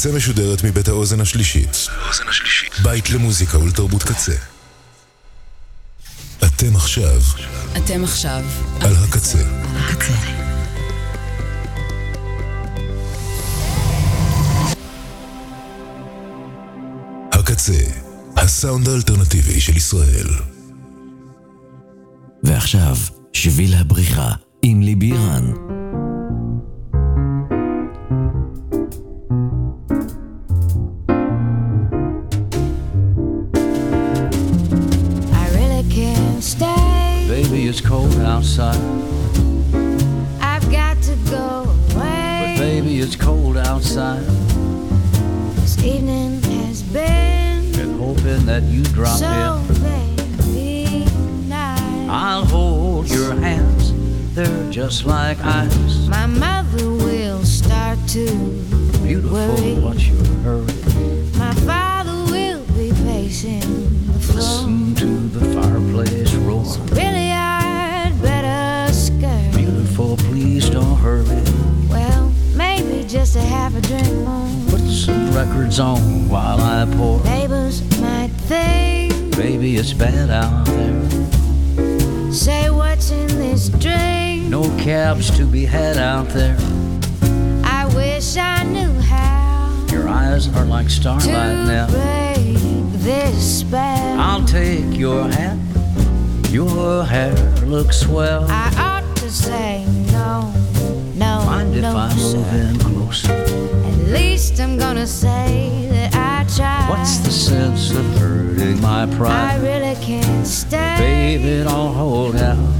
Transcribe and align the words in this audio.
הקצה 0.00 0.12
משודרת 0.12 0.64
מבית 0.64 0.88
האוזן 0.88 1.20
השלישית. 1.20 1.86
בית 2.82 3.10
למוזיקה 3.10 3.58
ולתרבות 3.58 4.02
קצה. 4.02 4.32
אתם 6.38 6.76
עכשיו 6.76 7.20
אתם 7.76 8.04
עכשיו 8.04 8.44
על 8.80 8.94
הקצה. 8.96 9.38
הקצה. 9.74 10.14
הקצה, 17.32 17.82
הסאונד 18.36 18.88
האלטרנטיבי 18.88 19.60
של 19.60 19.76
ישראל. 19.76 20.28
ועכשיו, 22.42 22.96
שביל 23.32 23.74
הבריחה 23.74 24.32
עם 24.62 24.82
ליבי 24.82 25.12
רן. 25.12 25.79
Outside. 38.40 38.80
I've 40.40 40.70
got 40.72 40.96
to 41.02 41.14
go 41.30 41.68
away. 41.94 42.54
But 42.56 42.58
baby, 42.58 43.00
it's 43.00 43.14
cold 43.14 43.58
outside. 43.58 44.22
This 45.56 45.76
evening 45.84 46.40
has 46.64 46.82
been 46.82 47.70
Been 47.72 47.98
hoping 47.98 48.46
that 48.46 48.62
you 48.62 48.82
drop 48.84 49.18
so 49.18 49.62
in. 49.68 49.74
very 49.74 51.04
nice. 51.48 52.08
I'll 52.08 52.46
hold 52.46 53.10
your 53.10 53.34
hands. 53.34 53.92
They're 54.34 54.70
just 54.70 55.04
like 55.04 55.38
ice. 55.44 56.06
My 56.08 56.24
mother 56.24 56.88
will 56.88 57.44
start 57.44 57.98
to 58.08 58.24
Beautiful, 59.04 59.32
worry. 59.36 59.74
what's 59.80 60.06
your 60.06 60.24
hurry? 60.44 60.64
My 61.36 61.52
father 61.68 62.32
will 62.32 62.64
be 62.78 62.90
pacing 63.04 63.60
the 64.06 64.18
floor. 64.18 64.36
Listen 64.36 64.94
to 64.94 65.06
the 65.38 65.60
fireplace 65.60 66.32
roar. 66.36 66.64
Really, 66.96 67.09
just 73.32 73.44
a 73.44 73.48
half 73.48 73.76
a 73.76 73.80
drink 73.80 74.12
more. 74.26 74.48
Put 74.70 74.80
some 74.90 75.32
records 75.32 75.78
on 75.78 76.28
while 76.28 76.60
I 76.60 76.84
pour. 76.96 77.22
Neighbors 77.22 77.80
might 78.00 78.30
think, 78.48 79.36
Baby, 79.36 79.76
it's 79.76 79.92
bad 79.92 80.30
out 80.30 80.66
there. 80.66 82.32
say 82.32 82.70
what's 82.70 83.12
in 83.12 83.28
this 83.28 83.68
drink. 83.68 84.48
No 84.48 84.62
cabs 84.78 85.30
to 85.36 85.44
be 85.44 85.64
had 85.64 85.96
out 85.96 86.28
there. 86.30 86.56
I 87.62 87.88
wish 87.94 88.36
I 88.36 88.64
knew 88.64 89.00
how 89.00 89.86
Your 89.92 90.08
eyes 90.08 90.48
are 90.56 90.64
like 90.64 90.86
to 90.86 90.92
starlight 90.92 91.66
now. 91.66 91.86
break 91.86 92.56
this 93.04 93.60
spell. 93.60 94.18
I'll 94.18 94.44
take 94.44 94.98
your 94.98 95.28
hat. 95.28 95.56
Your 96.50 97.04
hair 97.04 97.34
looks 97.64 98.00
swell. 98.00 98.46
I 98.48 98.72
ought 98.76 99.16
to 99.18 99.30
say 99.30 99.86
no, 99.86 99.89
no, 99.89 99.89
Mind 99.89 99.89
if 101.84 101.94
I 101.94 102.14
move 102.14 102.54
in 102.54 102.78
closer. 102.78 103.32
At 103.32 103.98
least 104.12 104.60
I'm 104.60 104.76
gonna 104.76 105.06
say 105.06 105.88
that 105.90 106.14
I 106.14 106.46
tried. 106.56 106.90
What's 106.90 107.18
the 107.18 107.30
sense 107.30 107.90
of 107.90 108.04
hurting 108.18 108.80
my 108.80 109.06
pride? 109.16 109.54
I 109.54 109.56
really 109.58 109.94
can't 110.04 110.46
stay. 110.46 110.96
Baby, 110.98 111.64
don't 111.64 111.94
hold 111.94 112.36
out. 112.36 112.79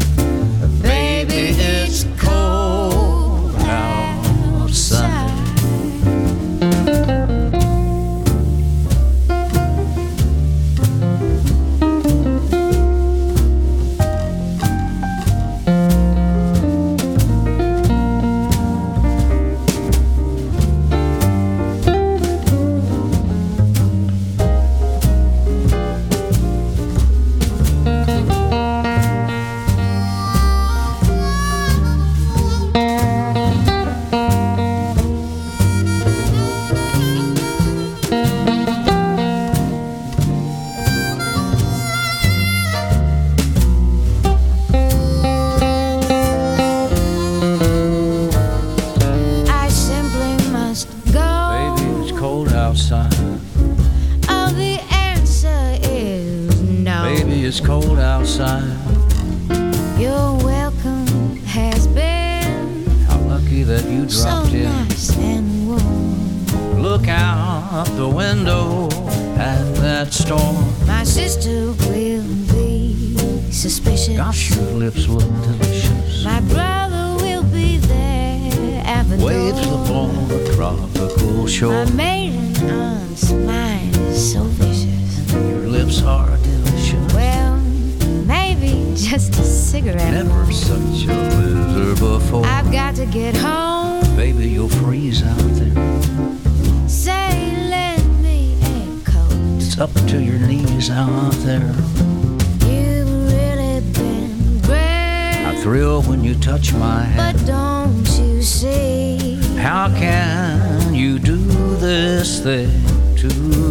Thrill 105.63 106.03
when 106.03 106.25
you 106.25 106.35
touch 106.37 106.73
my 106.73 107.03
hand. 107.03 107.39
But 107.39 107.47
don't 107.47 108.09
you 108.19 108.43
see? 108.43 109.39
How 109.57 109.89
can 109.89 110.95
you 110.95 111.19
do 111.19 111.37
this 111.77 112.41
thing 112.43 112.71
to 113.17 113.29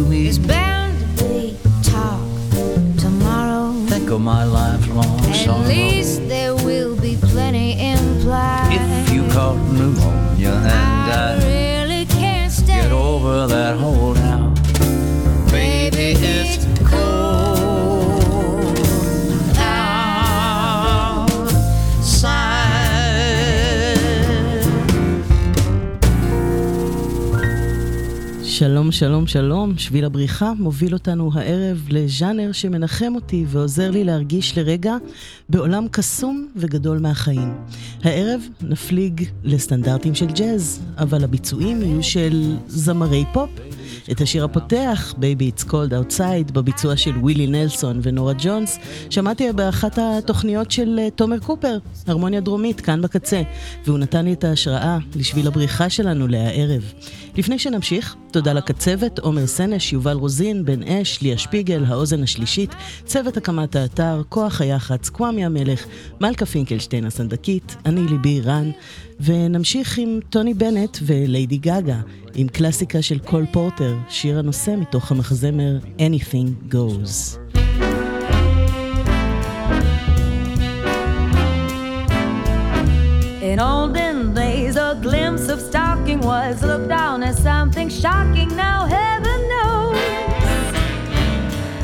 me? 0.08 0.28
It's 0.28 0.38
bound 0.38 0.98
to 1.18 1.24
be 1.24 1.56
talk 1.82 2.20
tomorrow. 2.96 3.72
Think 3.88 4.08
of 4.10 4.20
my 4.20 4.44
lifelong 4.44 5.20
At 5.26 5.34
sorrow. 5.34 5.62
At 5.62 5.68
least 5.68 6.28
there 6.28 6.54
will 6.54 6.94
be 7.00 7.16
plenty 7.16 7.72
implied. 7.92 8.78
If 8.80 9.12
you 9.12 9.22
caught 9.32 9.56
pneumonia 9.72 10.50
and 10.50 10.68
I 10.70 11.34
I 11.40 11.44
really 11.44 12.06
can't 12.06 12.52
stay. 12.52 12.82
get 12.82 12.92
over 12.92 13.48
that 13.48 13.76
holdout, 13.78 14.19
שלום, 28.60 28.92
שלום, 28.92 29.26
שלום. 29.26 29.78
שביל 29.78 30.04
הבריחה 30.04 30.52
מוביל 30.58 30.94
אותנו 30.94 31.30
הערב 31.34 31.86
לז'אנר 31.90 32.52
שמנחם 32.52 33.12
אותי 33.14 33.44
ועוזר 33.48 33.90
לי 33.90 34.04
להרגיש 34.04 34.58
לרגע 34.58 34.96
בעולם 35.48 35.88
קסום 35.90 36.48
וגדול 36.56 36.98
מהחיים. 36.98 37.54
הערב 38.04 38.42
נפליג 38.62 39.24
לסטנדרטים 39.44 40.14
של 40.14 40.26
ג'אז, 40.26 40.82
אבל 40.98 41.24
הביצועים 41.24 41.82
יהיו 41.82 42.02
של 42.02 42.56
זמרי 42.66 43.24
פופ. 43.32 43.50
את 44.12 44.20
השיר 44.20 44.44
הפותח, 44.44 45.14
Baby 45.18 45.60
It's 45.60 45.64
Cold 45.64 45.92
Outside, 45.92 46.52
בביצוע 46.52 46.96
של 46.96 47.16
ווילי 47.16 47.46
נלסון 47.46 48.00
ונורה 48.02 48.32
ג'ונס, 48.38 48.78
שמעתי 49.10 49.52
באחת 49.52 49.98
התוכניות 50.02 50.70
של 50.70 50.98
אה, 50.98 51.10
תומר 51.10 51.38
קופר, 51.38 51.78
הרמוניה 52.06 52.40
דרומית, 52.40 52.80
כאן 52.80 53.02
בקצה, 53.02 53.42
והוא 53.86 53.98
נתן 53.98 54.24
לי 54.24 54.32
את 54.32 54.44
ההשראה 54.44 54.98
לשביל 55.16 55.46
הבריחה 55.46 55.90
שלנו 55.90 56.26
להערב. 56.28 56.92
לפני 57.36 57.58
שנמשיך, 57.58 58.16
תודה 58.30 58.52
לקצבת, 58.52 59.18
עומר 59.18 59.46
סנש, 59.46 59.92
יובל 59.92 60.16
רוזין, 60.16 60.64
בן 60.64 60.82
אש, 60.82 61.22
ליה 61.22 61.38
שפיגל, 61.38 61.84
האוזן 61.88 62.22
השלישית, 62.22 62.70
צוות 63.04 63.36
הקמת 63.36 63.76
האתר, 63.76 64.22
כוח 64.28 64.60
היח"צ, 64.60 65.08
קוואמי 65.08 65.44
המלך, 65.44 65.86
מלכה 66.20 66.46
פינקלשטיין 66.46 67.04
הסנדקית, 67.04 67.76
אני 67.86 68.00
ליבי 68.00 68.40
רן, 68.40 68.70
ונמשיך 69.20 69.98
עם 69.98 70.20
טוני 70.30 70.54
בנט 70.54 70.98
וליידי 71.02 71.56
גאגה, 71.56 72.00
עם 72.34 72.48
קלאסיקה 72.48 73.02
של 73.02 73.18
קול 73.18 73.46
פורטר, 73.52 73.94
שיר 74.08 74.38
הנושא 74.38 74.74
מתוך 74.78 75.10
המחזמר 75.10 75.78
Anything 75.98 76.74
Goes. 76.74 77.38
In 83.52 83.58
olden 83.58 84.34
stocking 86.20 86.26
was 86.26 86.62
looked 86.62 86.88
down 86.88 87.22
as 87.22 87.42
something 87.42 87.88
shocking. 87.88 88.54
Now, 88.56 88.86
heaven 88.86 89.48
knows 89.48 89.98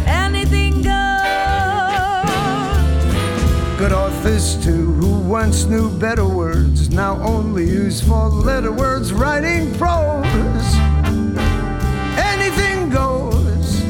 anything 0.06 0.82
goes. 0.82 0.88
Good 3.78 3.92
authors, 3.92 4.56
too, 4.64 4.92
who 4.94 5.20
once 5.20 5.64
knew 5.64 5.90
better 5.98 6.26
words, 6.26 6.90
now 6.90 7.20
only 7.22 7.64
use 7.64 8.00
four 8.00 8.28
letter 8.28 8.72
words 8.72 9.12
writing 9.12 9.74
prose. 9.74 10.24
Anything 12.16 12.90
goes. 12.90 13.82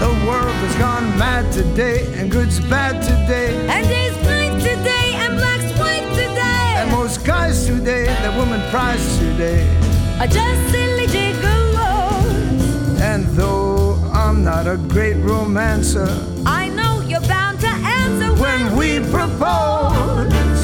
The 0.00 0.12
world 0.26 0.56
has 0.64 0.76
gone 0.76 1.18
mad 1.18 1.52
today, 1.52 2.06
and 2.18 2.30
good's 2.30 2.60
bad 2.60 3.02
today. 3.02 3.54
And 3.68 4.05
And 6.78 6.90
most 6.90 7.24
guys 7.24 7.66
today, 7.66 8.04
the 8.22 8.32
woman 8.36 8.60
prize 8.70 9.18
today. 9.18 9.66
are 10.20 10.26
just 10.26 10.70
silly 10.70 11.06
gigolos. 11.06 13.00
And 13.00 13.24
though 13.28 13.94
I'm 14.12 14.44
not 14.44 14.66
a 14.66 14.76
great 14.76 15.16
romancer, 15.16 16.06
I 16.44 16.68
know 16.68 17.00
you're 17.00 17.22
bound 17.22 17.60
to 17.60 17.68
answer 17.68 18.30
when 18.42 18.76
we 18.76 19.00
propose, 19.10 20.55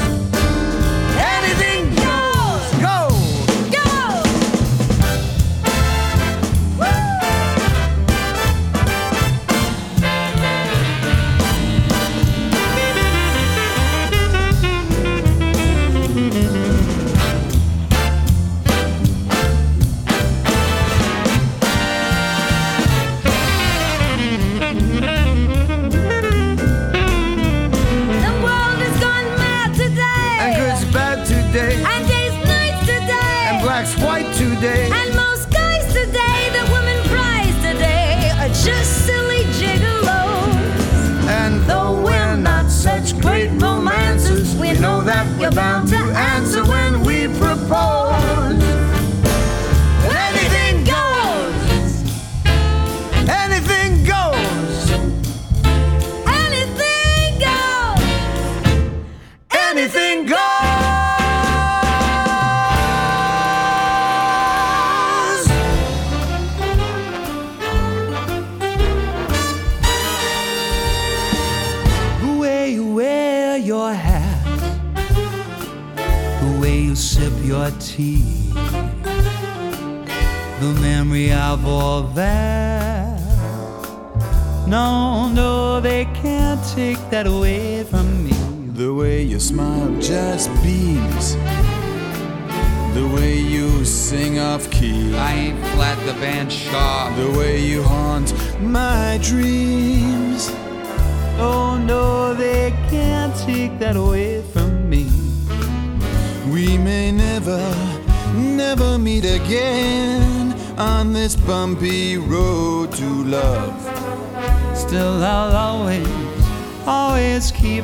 your 77.41 77.71
tea, 77.79 78.51
the 80.59 80.77
memory 80.81 81.31
of 81.31 81.65
all 81.65 82.03
that. 82.13 83.21
No, 84.67 85.29
no, 85.29 85.79
they 85.81 86.05
can't 86.05 86.63
take 86.75 86.99
that 87.09 87.27
away 87.27 87.83
from 87.83 88.23
me. 88.23 88.31
The 88.73 88.93
way 88.93 89.21
your 89.23 89.39
smile 89.39 89.93
just 89.99 90.49
beams. 90.63 91.35
The 92.95 93.07
way 93.15 93.37
you 93.37 93.85
sing 93.85 94.39
off 94.39 94.69
key. 94.71 95.15
I 95.15 95.33
ain't 95.33 95.59
flat 95.73 95.97
the 96.05 96.13
band 96.13 96.51
sharp. 96.51 97.15
The 97.17 97.37
way 97.37 97.59
you 97.59 97.83
haunt 97.83 98.33
my 98.61 99.19
dreams. 99.21 100.49
Oh 101.39 101.77
no, 101.85 102.33
they 102.33 102.71
can't 102.89 103.35
take 103.35 103.79
that 103.79 103.95
away 103.95 104.41
from 104.41 104.67
me. 104.67 104.72
We 106.53 106.77
may 106.77 107.11
never, 107.11 107.57
never 108.35 108.99
meet 108.99 109.25
again 109.25 110.53
on 110.77 111.11
this 111.11 111.35
bumpy 111.35 112.17
road 112.17 112.91
to 112.91 113.23
love. 113.23 114.77
Still, 114.77 115.23
I'll 115.23 115.55
always, 115.55 116.07
always 116.85 117.51
keep 117.51 117.83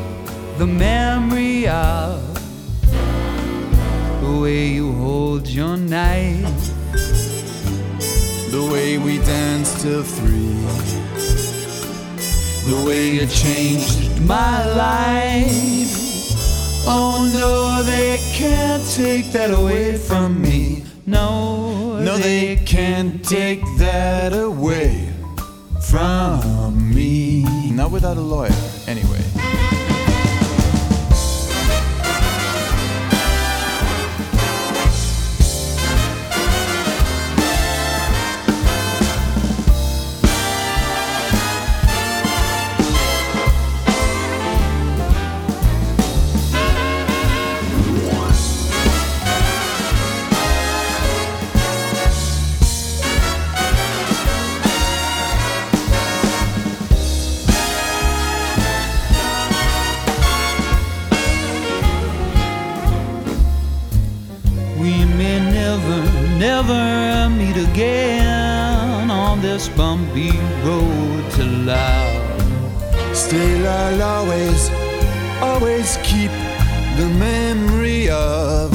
the 0.60 0.68
memory 0.68 1.68
of 1.68 2.22
the 4.22 4.40
way 4.40 4.68
you 4.68 4.94
hold 4.94 5.48
your 5.48 5.76
knife. 5.76 6.46
The 8.52 8.70
way 8.72 9.00
we 9.00 9.18
danced 9.18 9.82
till 9.82 10.04
three. 10.04 10.62
The 12.70 12.84
way 12.86 13.16
you 13.16 13.26
changed 13.26 14.22
My 14.22 14.64
life. 14.76 15.99
Oh 16.86 17.30
no, 17.34 17.84
they 17.84 18.18
can't 18.34 18.84
take 18.92 19.32
that 19.32 19.52
away 19.52 19.98
from 19.98 20.42
me. 20.42 20.84
No, 21.06 22.00
No, 22.00 22.18
they 22.18 22.56
can't 22.66 23.24
take 23.24 23.62
that 23.78 24.34
away 24.34 25.12
from 25.90 26.94
me. 26.94 27.44
Not 27.72 27.92
without 27.92 28.18
a 28.18 28.22
lawyer, 28.22 28.52
again 67.72 69.12
on 69.12 69.42
this 69.42 69.70
bumpy 69.70 70.32
road 70.64 71.24
to 71.32 71.44
love. 71.44 73.16
Still, 73.16 73.68
I'll 73.68 74.02
always, 74.02 74.70
always 75.42 75.98
keep 76.04 76.32
the 76.98 77.08
memory 77.18 78.10
of 78.10 78.72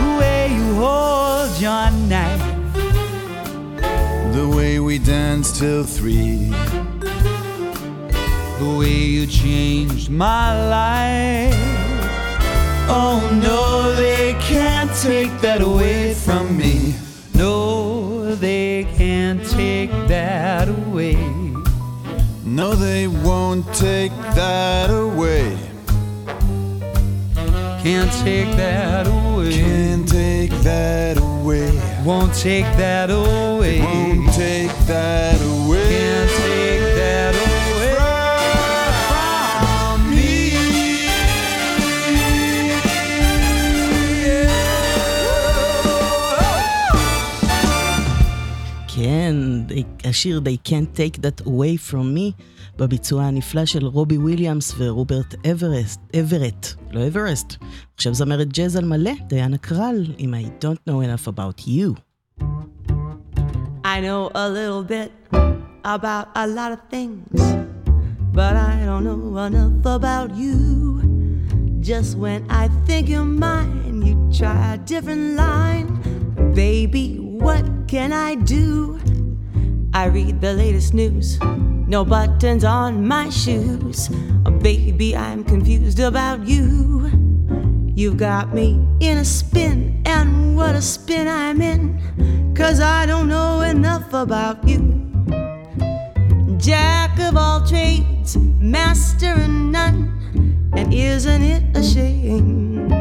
The 0.00 0.16
way 0.20 0.52
you 0.54 0.74
hold 0.74 1.50
your 1.60 1.90
knife. 2.08 2.44
the 4.32 4.48
way 4.48 4.80
we 4.80 4.98
danced 4.98 5.56
till 5.56 5.84
three. 5.84 6.50
the 8.60 8.76
way 8.78 8.96
you 9.16 9.26
changed 9.26 10.10
my 10.10 10.46
life. 10.68 11.83
Oh 12.86 13.20
no, 13.42 13.94
they 13.94 14.34
can't 14.34 14.90
take 15.00 15.40
that 15.40 15.62
away 15.62 16.14
from 16.14 16.56
me. 16.56 16.94
No, 17.34 18.34
they 18.34 18.84
can't 18.96 19.44
take 19.46 19.90
that 20.08 20.68
away. 20.68 21.16
No, 22.44 22.74
they 22.74 23.08
won't 23.08 23.66
take 23.74 24.12
that 24.34 24.90
away. 24.90 25.56
Can't 27.82 28.12
take 28.22 28.54
that 28.56 29.06
away. 29.06 29.52
Can't 29.52 30.08
take 30.08 30.50
that 30.62 31.18
away. 31.18 31.70
won't 32.04 32.34
take 32.34 32.64
that 32.76 33.10
away. 33.10 33.80
Won't 33.80 34.32
take 34.34 34.72
that 34.86 35.40
away. 35.40 35.43
השיר 50.13 50.41
They 50.45 50.69
Can't 50.69 50.97
Take 50.97 51.21
That 51.21 51.47
Away 51.47 51.91
From 51.91 52.15
Me, 52.17 52.41
בביצוע 52.77 53.23
הנפלא 53.23 53.65
של 53.65 53.85
רובי 53.85 54.17
וויליאמס 54.17 54.73
ורוברט 54.77 55.35
אברסט, 55.51 55.99
אברט, 56.19 56.67
לא 56.91 57.07
אברסט. 57.07 57.55
עכשיו 57.95 58.13
זמרת 58.13 58.53
ג'אז 58.53 58.75
על 58.75 58.85
מלא, 58.85 59.11
דיאנה 59.27 59.57
קרל, 59.57 60.05
עם 60.17 60.33
I 60.33 60.63
Don't 60.63 60.89
Know 60.89 61.01
Enough 61.01 61.27
About 61.27 61.67
You. 61.67 61.95
I 63.83 64.01
know 64.01 64.29
a 64.35 64.47
little 64.49 64.83
bit 64.83 65.11
about 65.83 66.27
a 66.35 66.45
lot 66.47 66.71
of 66.71 66.79
things, 66.91 67.41
but 68.37 68.55
I 68.55 68.85
don't 68.85 69.03
know 69.03 69.37
enough 69.47 69.85
about 69.99 70.29
you. 70.35 71.01
Just 71.89 72.17
when 72.23 72.41
I 72.49 72.65
think 72.85 73.09
you're 73.09 73.31
mine, 73.47 74.03
you 74.07 74.15
try 74.39 74.73
a 74.75 74.77
different 74.77 75.27
line. 75.43 75.87
Baby, 76.53 77.05
what 77.45 77.65
can 77.87 78.09
I 78.13 78.35
do? 78.35 78.99
I 79.94 80.06
read 80.06 80.40
the 80.40 80.52
latest 80.52 80.92
news, 80.92 81.40
no 81.40 82.04
buttons 82.04 82.64
on 82.64 83.06
my 83.06 83.30
shoes. 83.30 84.10
Oh, 84.44 84.50
baby, 84.50 85.16
I'm 85.16 85.44
confused 85.44 86.00
about 86.00 86.44
you. 86.48 87.12
You've 87.94 88.16
got 88.16 88.52
me 88.52 88.84
in 88.98 89.18
a 89.18 89.24
spin, 89.24 90.02
and 90.04 90.56
what 90.56 90.74
a 90.74 90.82
spin 90.82 91.28
I'm 91.28 91.62
in. 91.62 92.52
Cause 92.56 92.80
I 92.80 93.06
don't 93.06 93.28
know 93.28 93.60
enough 93.60 94.12
about 94.12 94.66
you. 94.66 94.80
Jack 96.58 97.16
of 97.20 97.36
all 97.36 97.64
trades, 97.64 98.36
master 98.36 99.30
of 99.30 99.48
none, 99.48 100.70
and 100.76 100.92
isn't 100.92 101.42
it 101.42 101.76
a 101.76 101.82
shame? 101.84 102.92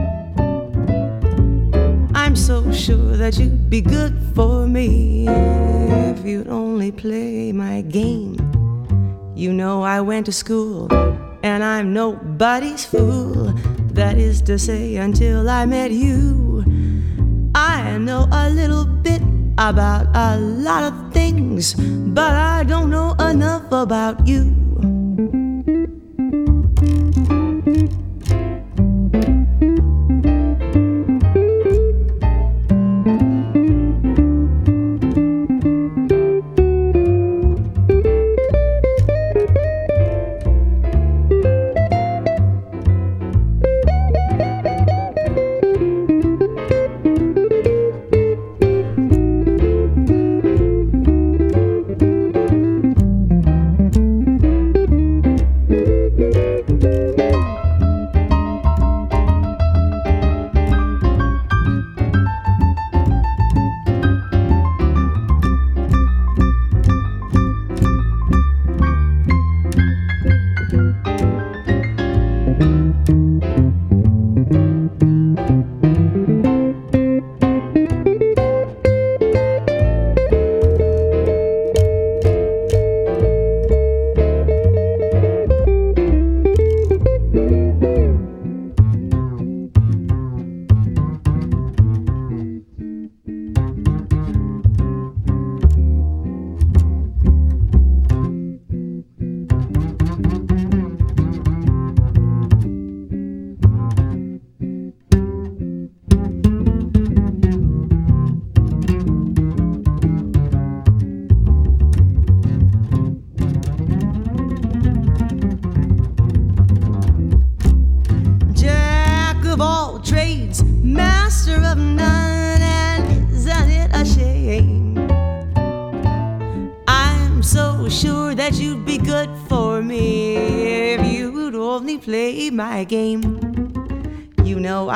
I'm 2.13 2.35
so 2.35 2.71
sure 2.71 3.17
that 3.17 3.39
you'd 3.39 3.67
be 3.67 3.81
good 3.81 4.15
for 4.35 4.67
me 4.67 5.27
if 6.23 6.29
you'd 6.29 6.47
only 6.47 6.89
play 6.89 7.51
my 7.51 7.81
game. 7.81 8.37
You 9.35 9.51
know 9.51 9.83
I 9.83 9.99
went 9.99 10.25
to 10.27 10.31
school 10.31 10.87
and 11.43 11.61
I'm 11.61 11.91
nobody's 11.91 12.85
fool. 12.85 13.51
That 13.91 14.17
is 14.17 14.41
to 14.43 14.57
say, 14.57 14.95
until 14.95 15.49
I 15.49 15.65
met 15.65 15.91
you, 15.91 16.63
I 17.53 17.97
know 17.97 18.25
a 18.31 18.49
little 18.49 18.85
bit 18.85 19.21
about 19.57 20.07
a 20.15 20.39
lot 20.39 20.83
of 20.93 21.13
things, 21.13 21.73
but 21.73 22.31
I 22.31 22.63
don't 22.63 22.89
know 22.89 23.15
enough 23.19 23.69
about 23.73 24.25
you. 24.25 24.62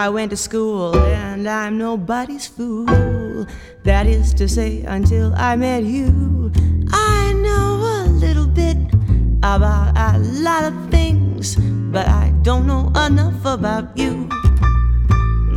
I 0.07 0.09
went 0.09 0.29
to 0.29 0.37
school 0.37 0.95
and 0.95 1.49
I'm 1.49 1.77
nobody's 1.77 2.47
fool. 2.47 3.45
That 3.83 4.07
is 4.07 4.33
to 4.35 4.47
say, 4.47 4.83
until 4.83 5.33
I 5.35 5.57
met 5.57 5.83
you, 5.83 6.49
I 6.93 7.33
know 7.33 8.05
a 8.05 8.07
little 8.07 8.47
bit 8.47 8.77
about 9.43 9.97
a 9.97 10.17
lot 10.17 10.63
of 10.63 10.89
things, 10.89 11.57
but 11.91 12.07
I 12.07 12.31
don't 12.41 12.65
know 12.65 12.89
enough 13.05 13.45
about 13.45 13.97
you. 13.97 14.29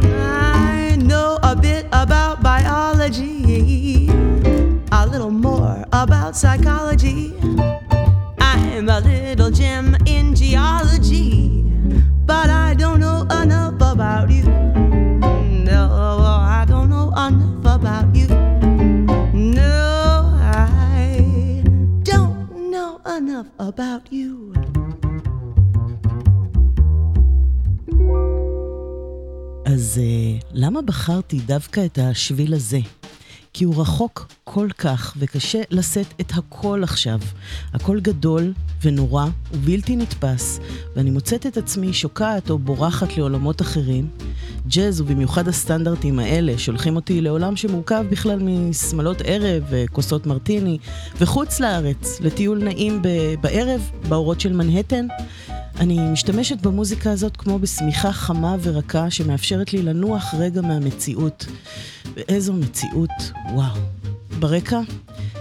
I 0.02 0.98
know 0.98 1.38
a 1.44 1.54
bit 1.54 1.86
about 1.92 2.42
biology, 2.42 4.08
a 4.90 5.06
little 5.06 5.30
more 5.30 5.84
about 5.92 6.34
psychology. 6.34 7.36
I'm 8.40 8.88
a 8.88 8.98
little 8.98 9.52
gem 9.52 9.96
in 10.06 10.34
geology, 10.34 11.62
but 12.26 12.50
I 12.50 12.74
don't 12.74 12.98
know 12.98 13.28
enough 13.30 13.69
about 14.00 14.30
you. 14.30 14.44
No, 15.68 15.82
I 16.58 16.64
don't 16.70 16.88
know 16.94 17.08
enough 17.26 17.64
about 17.76 18.08
you. 18.18 18.28
No, 19.60 19.76
I 20.40 21.62
don't 22.10 22.38
know 22.72 22.90
enough 23.16 23.50
about 23.58 24.04
you. 24.10 24.30
אז 29.64 29.98
אה, 30.02 30.38
למה 30.52 30.82
בחרתי 30.82 31.40
דווקא 31.40 31.84
את 31.84 31.98
השביל 31.98 32.54
הזה? 32.54 32.78
כי 33.60 33.64
הוא 33.64 33.80
רחוק 33.80 34.26
כל 34.44 34.68
כך, 34.78 35.14
וקשה 35.18 35.60
לשאת 35.70 36.06
את 36.20 36.32
הכל 36.34 36.80
עכשיו. 36.82 37.18
הכל 37.74 38.00
גדול 38.00 38.52
ונורא 38.82 39.26
ובלתי 39.52 39.96
נתפס, 39.96 40.60
ואני 40.96 41.10
מוצאת 41.10 41.46
את 41.46 41.56
עצמי 41.56 41.92
שוקעת 41.92 42.50
או 42.50 42.58
בורחת 42.58 43.16
לעולמות 43.16 43.62
אחרים. 43.62 44.08
ג'אז, 44.68 45.00
ובמיוחד 45.00 45.48
הסטנדרטים 45.48 46.18
האלה, 46.18 46.58
שולחים 46.58 46.96
אותי 46.96 47.20
לעולם 47.20 47.56
שמורכב 47.56 48.04
בכלל 48.10 48.38
משמלות 48.42 49.22
ערב 49.24 49.62
וכוסות 49.70 50.26
מרטיני, 50.26 50.78
וחוץ 51.20 51.60
לארץ, 51.60 52.20
לטיול 52.20 52.64
נעים 52.64 53.02
ב- 53.02 53.34
בערב, 53.40 53.90
באורות 54.08 54.40
של 54.40 54.52
מנהטן. 54.52 55.06
אני 55.80 55.98
משתמשת 56.12 56.60
במוזיקה 56.60 57.12
הזאת 57.12 57.36
כמו 57.36 57.58
בשמיכה 57.58 58.12
חמה 58.12 58.56
ורכה 58.62 59.10
שמאפשרת 59.10 59.72
לי 59.72 59.82
לנוח 59.82 60.34
רגע 60.38 60.60
מהמציאות. 60.60 61.46
ואיזו 62.16 62.52
מציאות, 62.52 63.10
וואו. 63.52 63.74
ברקע, 64.38 64.80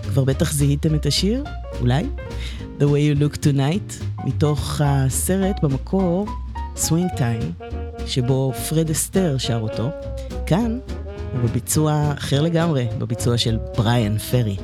כבר 0.04 0.24
בטח 0.24 0.54
זיהיתם 0.54 0.96
את 0.96 1.06
השיר, 1.06 1.44
אולי? 1.82 2.06
The 2.80 2.84
way 2.84 2.84
you 2.84 3.22
look 3.22 3.38
tonight, 3.38 4.04
מתוך 4.25 4.82
הסרט 4.84 5.56
במקור, 5.63 6.28
Swing 6.75 7.18
Time, 7.18 7.63
שבו 8.06 8.54
פרד 8.70 8.89
אסתר 8.89 9.38
שר 9.38 9.60
אותו. 9.62 9.89
כאן, 10.46 10.80
הוא 11.34 11.50
בביצוע 11.50 12.13
אחר 12.18 12.42
לגמרי, 12.42 12.88
בביצוע 12.98 13.38
של 13.38 13.58
בריאן 13.78 14.18
פרי. 14.18 14.58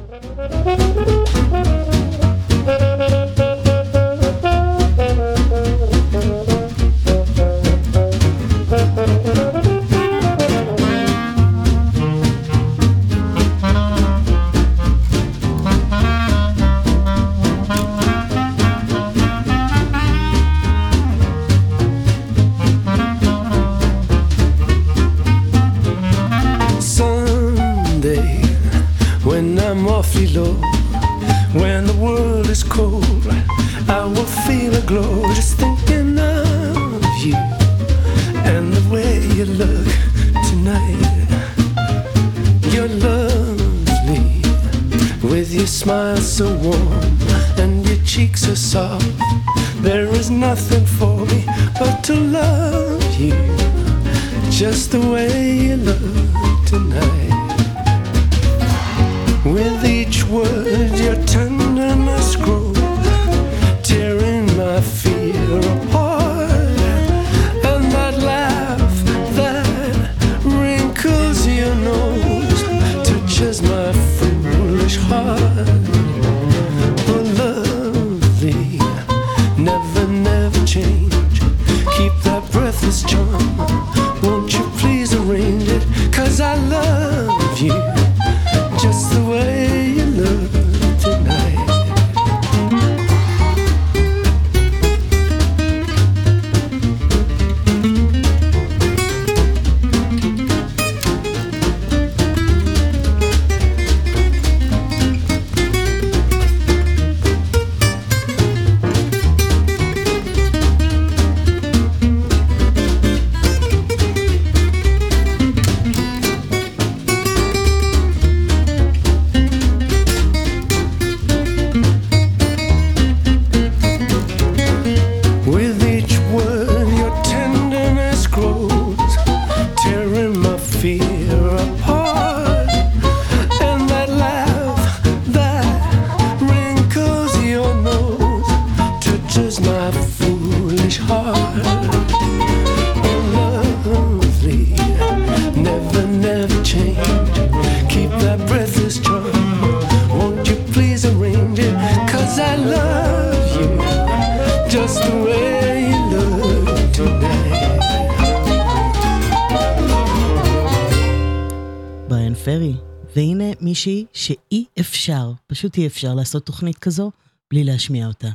פשוט 165.55 165.77
אי 165.77 165.87
אפשר 165.87 166.13
לעשות 166.13 166.45
תוכנית 166.45 166.77
כזו 166.77 167.11
בלי 167.51 167.63
להשמיע 167.63 168.07
אותה. 168.07 168.27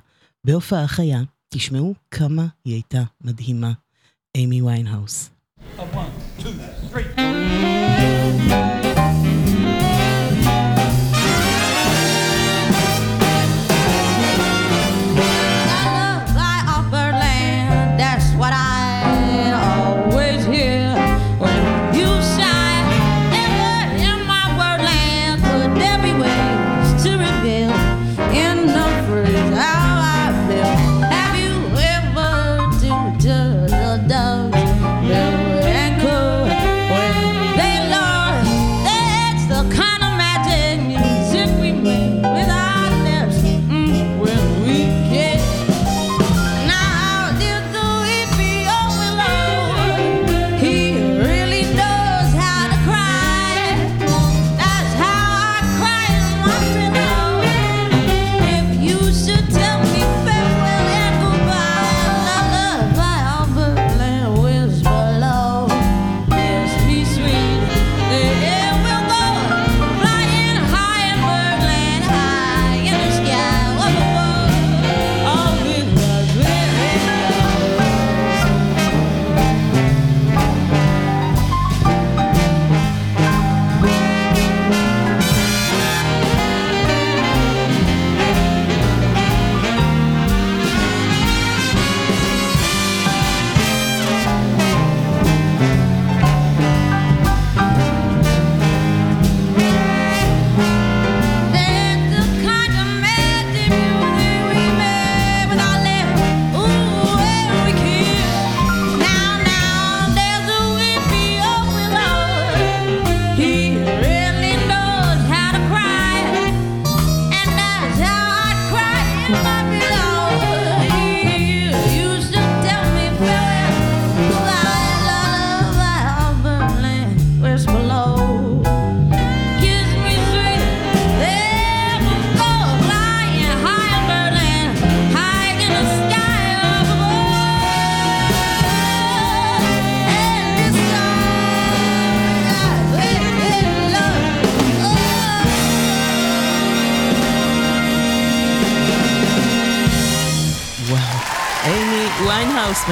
בהופעה 0.45 0.87
חיה, 0.87 1.23
תשמעו 1.49 1.95
כמה 2.11 2.47
היא 2.65 2.75
הייתה 2.75 3.03
מדהימה. 3.21 3.73
אמי 4.37 4.63
ויינהאוס. 4.63 5.31
One, 5.79 5.85
two, 6.39 6.45
three. 6.93 8.80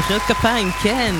מחיאות 0.09 0.23
כפיים, 0.23 0.68
כן. 0.83 1.14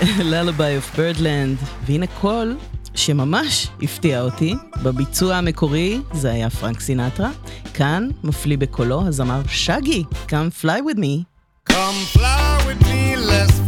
Lullaby 0.00 0.76
אוף 0.76 0.96
ברדלנד. 0.96 1.58
והנה 1.86 2.06
קול 2.06 2.56
שממש 2.94 3.68
הפתיע 3.82 4.22
אותי. 4.22 4.54
בביצוע 4.82 5.36
המקורי 5.36 6.00
זה 6.12 6.30
היה 6.30 6.50
פרנק 6.50 6.80
סינטרה. 6.80 7.30
כאן 7.74 8.08
מפליא 8.24 8.58
בקולו 8.58 9.06
הזמר 9.06 9.40
שגי, 9.48 10.04
Come 10.28 10.64
fly 10.64 10.66
with 10.66 10.98
me. 10.98 11.24
Come 11.72 12.16
fly 12.16 12.66
with 12.66 12.86
me, 12.86 13.16
let's 13.16 13.65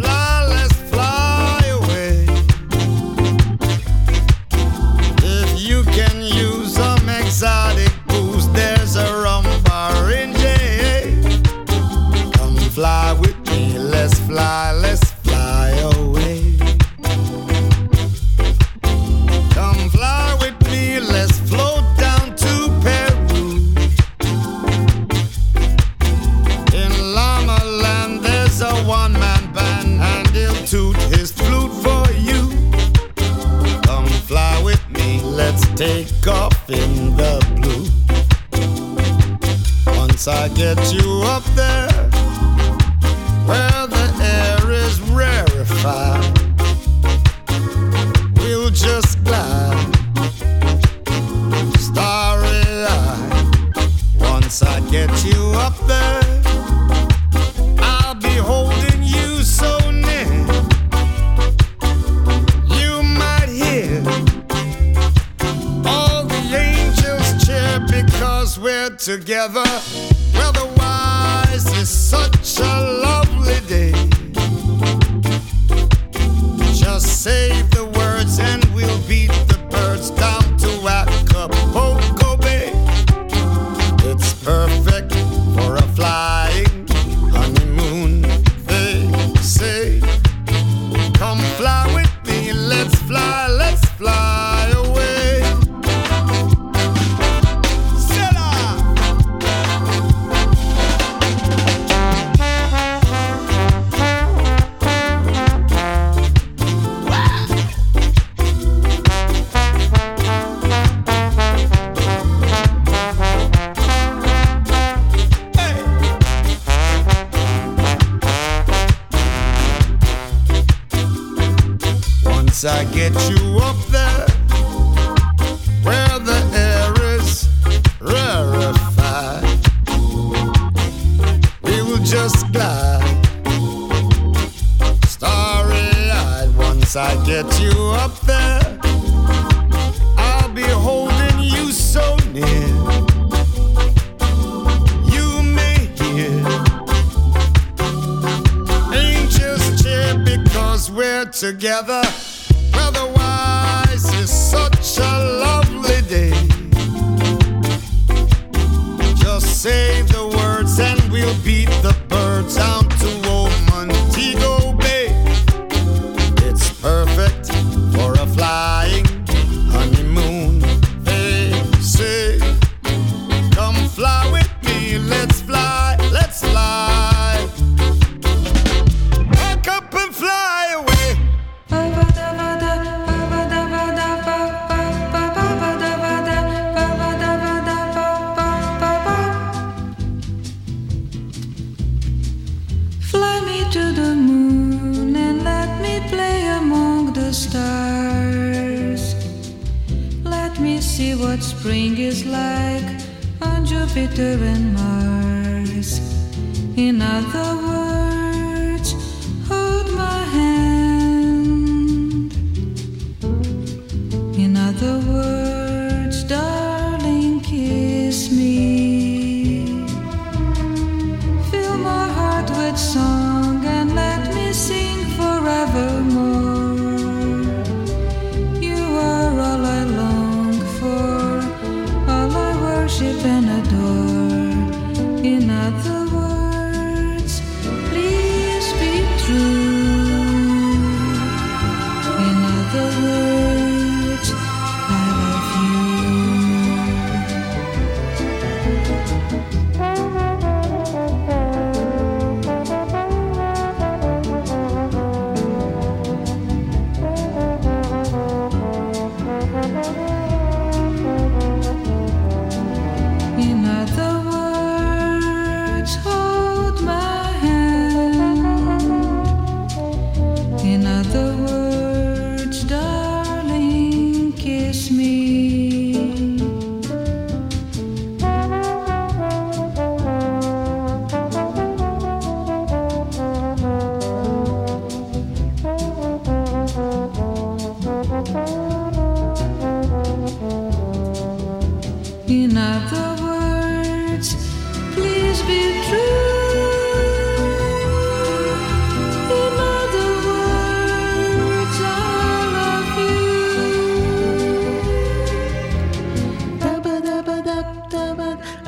I 40.28 40.48
get 40.48 40.92
you 40.92 41.22
up 41.24 41.47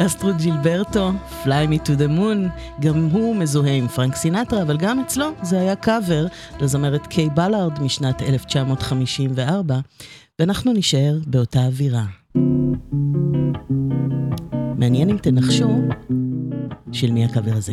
אסטרו 0.06 0.30
ג'ילברטו, 0.38 1.12
Fly 1.44 1.46
Me 1.46 1.86
to 1.86 1.90
the 1.90 2.18
Moon, 2.18 2.62
גם 2.80 3.04
הוא 3.04 3.36
מזוהה 3.36 3.72
עם 3.72 3.88
פרנק 3.88 4.16
סינטרה, 4.16 4.62
אבל 4.62 4.76
גם 4.76 5.00
אצלו 5.00 5.26
זה 5.42 5.60
היה 5.60 5.76
קאבר 5.76 6.26
לזמרת 6.60 7.06
קיי 7.06 7.28
בלארד 7.34 7.82
משנת 7.82 8.22
1954, 8.22 9.78
ואנחנו 10.38 10.72
נישאר 10.72 11.18
באותה 11.26 11.60
אווירה. 11.66 12.04
thank 12.34 12.92
you 12.92 13.29
מעניין 14.80 15.10
אם 15.10 15.16
תנחשו 15.16 15.68
של 16.92 17.12
מי 17.12 17.24
הקאבר 17.24 17.52
הזה. 17.52 17.72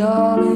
Darling, 0.00 0.49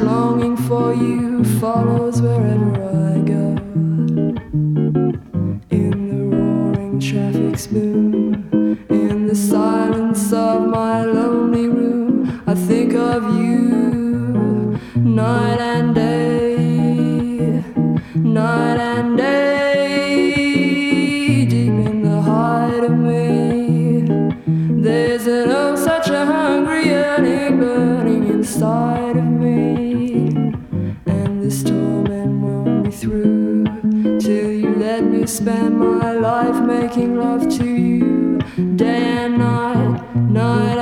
longing 0.00 0.56
for 0.56 0.92
you 0.92 1.44
follows 1.60 2.20
wherever 2.20 2.82
I 2.82 2.85
my 36.06 36.12
life 36.12 36.64
making 36.64 37.18
love 37.18 37.42
to 37.58 37.64
you, 37.64 38.38
day 38.76 39.24
and 39.24 39.38
night, 39.38 40.14
night 40.14 40.75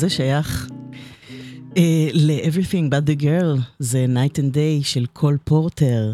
הזה 0.00 0.10
שייך 0.10 0.68
אה, 1.76 2.08
ל-Everything 2.12 2.90
But 2.90 3.10
the 3.10 3.22
Girl, 3.22 3.60
זה 3.78 4.06
Night 4.14 4.36
and 4.36 4.54
Day 4.54 4.84
של 4.84 5.06
קול 5.12 5.38
פורטר. 5.44 6.12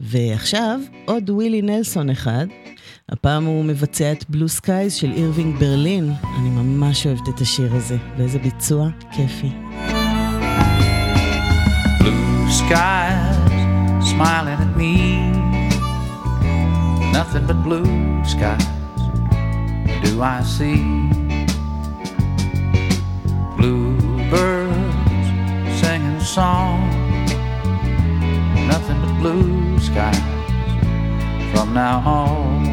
ועכשיו, 0.00 0.80
עוד 1.04 1.30
ווילי 1.30 1.62
נלסון 1.62 2.10
אחד. 2.10 2.46
הפעם 3.08 3.44
הוא 3.44 3.64
מבצע 3.64 4.12
את 4.12 4.24
בלו 4.28 4.48
סקייז 4.48 4.94
של 4.94 5.12
אירווינג 5.12 5.60
ברלין. 5.60 6.12
אני 6.38 6.48
ממש 6.48 7.06
אוהבת 7.06 7.28
את 7.28 7.40
השיר 7.40 7.74
הזה, 7.74 7.96
ואיזה 8.18 8.38
ביצוע 8.38 8.88
כיפי. 9.12 9.50
Blue 12.00 12.50
skies 12.60 14.04
smiling 14.10 14.60
at 14.66 14.72
me. 14.80 14.94
Nothing 17.16 17.46
but 17.48 17.58
blue 17.64 18.24
skies 18.32 18.66
do 20.02 20.22
I 20.22 20.42
see. 20.56 21.23
Bluebirds 23.64 24.76
singing 25.80 26.20
song. 26.20 26.84
Nothing 28.68 29.00
but 29.00 29.14
blue 29.20 29.78
skies 29.78 30.18
from 31.50 31.72
now 31.72 32.02
on. 32.04 32.66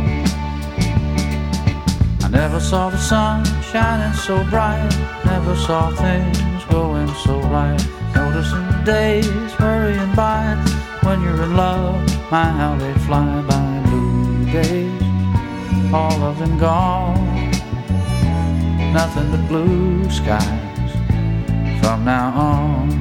I 2.26 2.28
never 2.30 2.60
saw 2.60 2.90
the 2.90 2.98
sun 2.98 3.46
shining 3.72 4.14
so 4.18 4.44
bright. 4.50 4.92
Never 5.24 5.56
saw 5.56 5.92
things 5.92 6.66
going 6.66 7.08
so 7.24 7.40
right. 7.40 7.82
Noticing 8.14 8.68
the 8.68 8.82
days 8.84 9.52
hurrying 9.54 10.14
by. 10.14 10.58
When 11.04 11.22
you're 11.22 11.42
in 11.44 11.56
love, 11.56 12.04
my 12.30 12.44
how 12.44 12.76
they 12.76 12.94
fly 13.06 13.42
by. 13.44 13.82
Blue 13.86 14.44
days, 14.52 15.02
all 15.94 16.22
of 16.22 16.38
them 16.38 16.58
gone. 16.58 17.50
Nothing 18.92 19.32
but 19.32 19.48
blue 19.48 20.10
skies 20.10 20.71
from 21.82 22.06
now 22.06 22.30
on. 22.36 23.01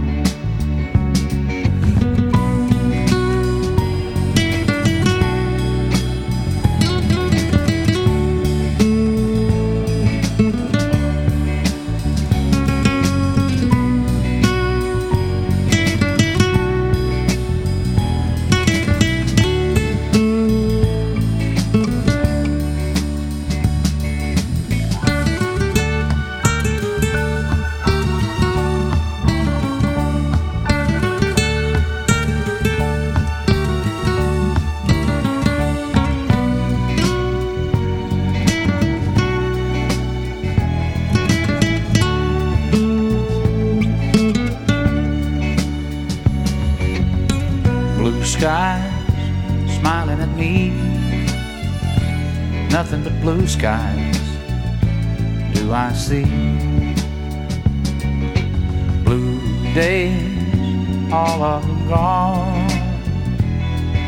Blue 59.05 59.41
days 59.75 61.13
all 61.13 61.41
of 61.41 61.65
them 61.65 61.89
gone. 61.89 62.67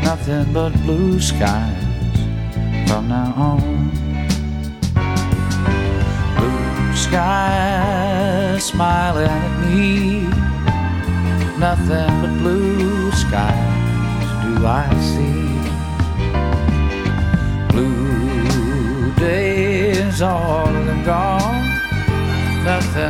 Nothing 0.03 0.53
but 0.53 0.73
blue 0.83 1.21
skies 1.21 2.19
from 2.89 3.09
now 3.09 3.33
on. 3.37 3.91
Blue 6.39 6.97
skies 6.97 8.65
smiling 8.65 9.29
at 9.29 9.71
me. 9.71 10.23
Nothing 11.57 12.21
but 12.21 12.37
blue 12.39 13.13
skies 13.13 14.27
do 14.43 14.67
I 14.67 14.93
see. 15.01 15.52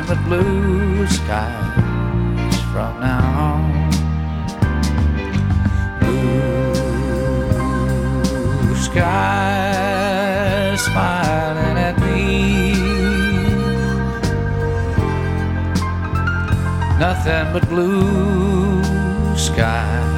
Nothing 0.03 0.17
but 0.17 0.25
blue 0.25 1.07
skies 1.07 2.57
from 2.73 3.01
now 3.01 3.39
on. 3.39 3.91
Blue 6.01 6.75
skies 8.75 10.81
smiling 10.83 11.79
at 11.79 11.97
me. 12.01 12.73
Nothing 16.99 17.53
but 17.53 17.69
blue 17.69 18.83
skies 19.37 20.12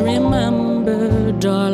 remember, 0.00 1.32
darling, 1.32 1.73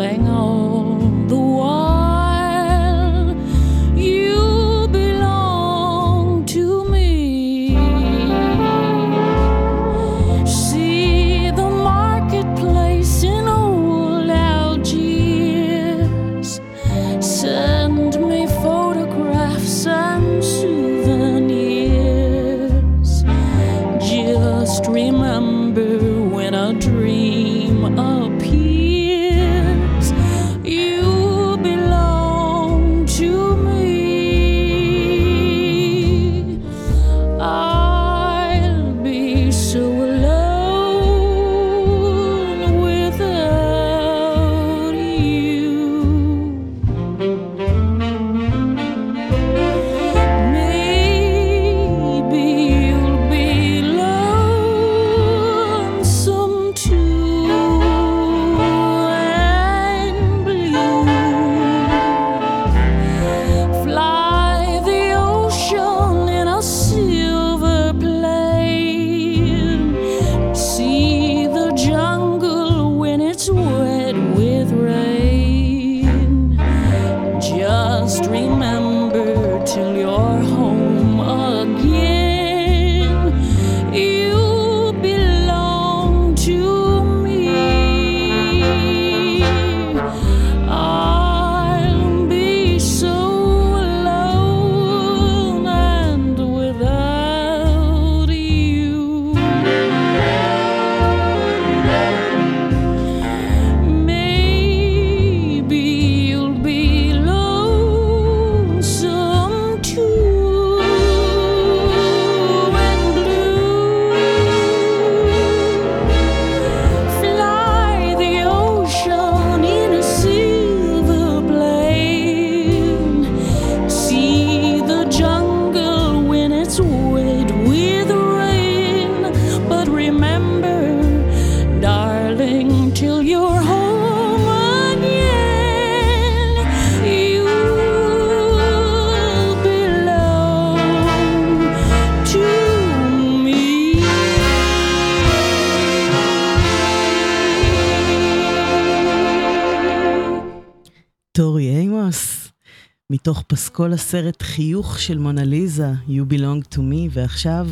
מתוך 153.20 153.42
פסקול 153.46 153.92
הסרט 153.92 154.42
חיוך 154.42 154.98
של 154.98 155.18
מונליזה, 155.18 155.92
You 156.08 156.32
Belong 156.32 156.74
to 156.74 156.78
Me, 156.78 157.08
ועכשיו, 157.10 157.68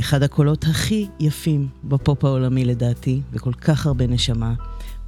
אחד 0.00 0.22
הקולות 0.22 0.64
הכי 0.64 1.08
יפים 1.20 1.68
בפופ 1.84 2.24
העולמי 2.24 2.64
לדעתי, 2.64 3.20
וכל 3.32 3.52
כך 3.52 3.86
הרבה 3.86 4.06
נשמה, 4.06 4.54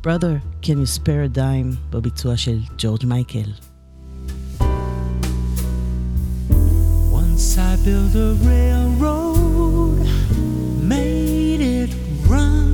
Brother, 0.04 0.62
Can 0.62 0.66
You 0.66 0.98
Spare 0.98 1.34
a 1.34 1.36
Dime, 1.36 1.76
בביצוע 1.90 2.36
של 2.36 2.58
ג'ורג' 2.78 3.06
מייקל. 3.06 3.50
Once 7.12 7.58
I 7.58 7.76
built 7.84 8.14
a 8.14 8.34
railroad, 8.50 10.06
made 10.90 11.60
it 11.60 11.90
run, 12.30 12.73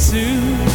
soon 0.00 0.69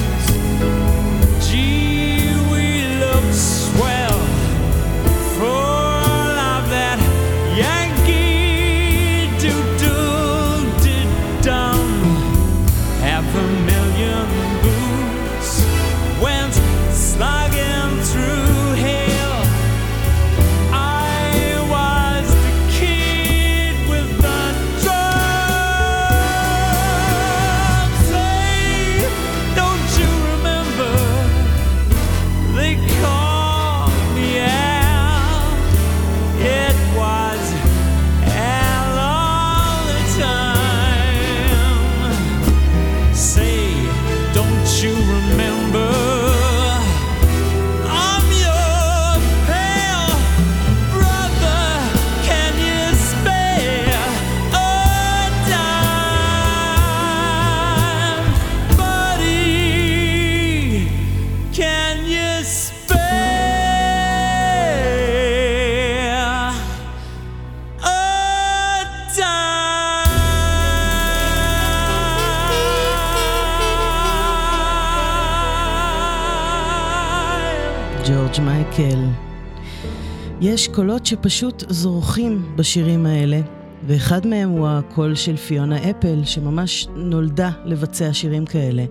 שפשוט 81.06 81.64
זורחים 81.70 82.56
בשירים 82.56 83.06
האלה, 83.06 83.42
ואחד 83.88 84.28
מהם 84.28 84.50
הוא 84.50 84.68
הקול 84.68 85.16
של 85.16 85.38
פיונה 85.38 85.90
אפל, 85.90 86.24
שממש 86.24 86.88
נולדה 86.96 87.52
לבצע 87.66 88.14
שירים 88.14 88.46
כאלה. 88.46 88.86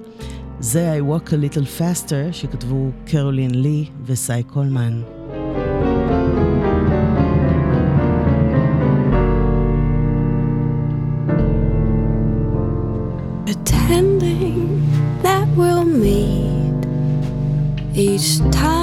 זה 0.61 0.99
I 0.99 1.03
Walk 1.03 1.29
a 1.29 1.33
Little 1.33 1.81
Faster, 1.81 2.33
שכתבו 2.33 2.91
קרולין 3.07 3.63
לי 3.63 3.85
וסי 4.05 4.43
קולמן. 4.47 5.03
That 15.23 15.49
meet 16.03 16.81
each 18.07 18.29
time 18.57 18.74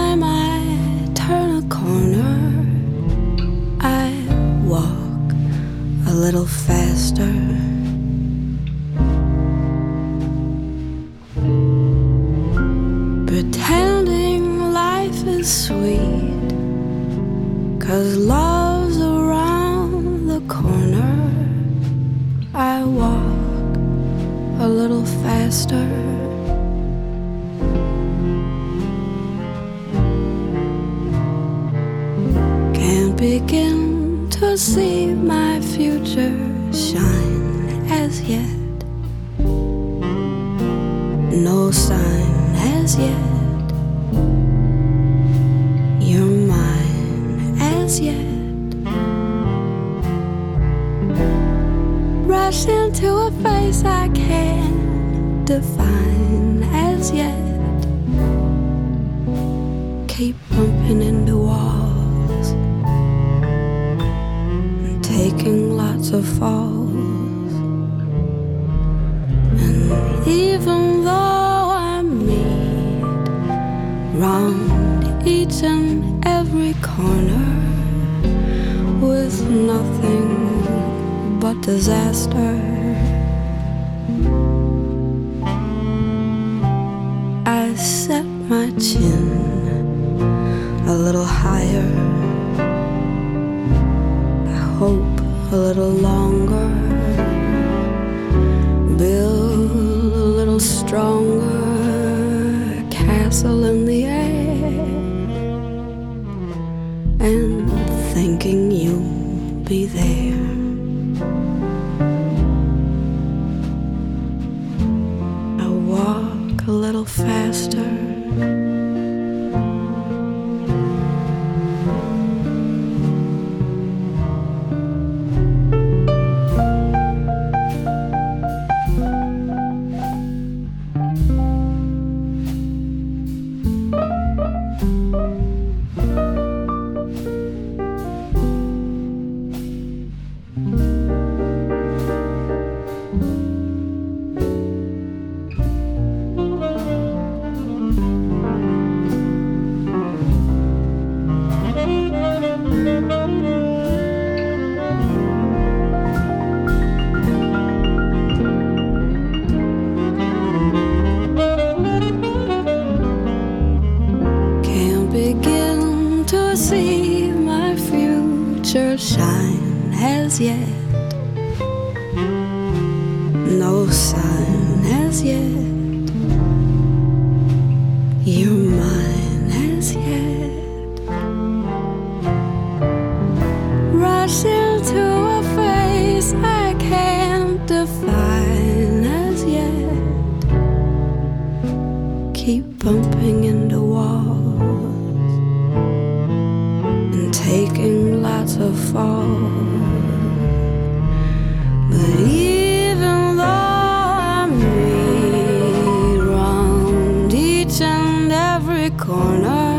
corner 209.12 209.76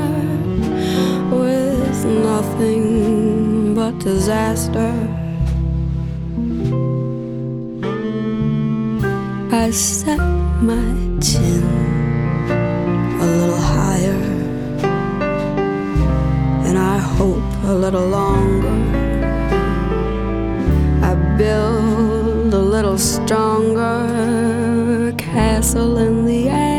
with 1.41 2.05
nothing 2.05 3.75
but 3.75 3.99
disaster. 3.99 4.93
I 9.65 9.71
set 9.71 10.23
my 10.71 10.89
chin 11.27 11.65
a 13.25 13.27
little 13.39 13.63
higher, 13.77 14.23
and 16.67 16.77
I 16.95 16.99
hope 17.17 17.51
a 17.73 17.75
little 17.85 18.09
longer. 18.19 18.79
I 21.11 21.13
build 21.39 22.53
a 22.53 22.65
little 22.75 22.99
stronger 22.99 23.95
castle 25.17 25.97
in 26.07 26.27
the 26.27 26.51
air. 26.51 26.72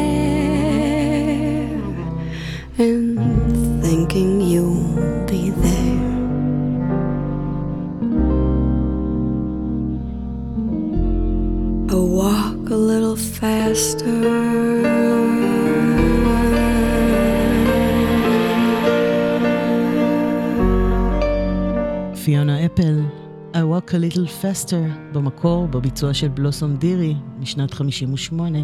Walk 23.74 23.94
a 23.94 23.98
Little 23.98 24.44
Faster, 24.44 25.14
במקור, 25.14 25.68
בביצוע 25.68 26.14
של 26.14 26.28
בלוסום 26.28 26.76
דירי, 26.76 27.16
משנת 27.40 27.74
58. 27.74 28.60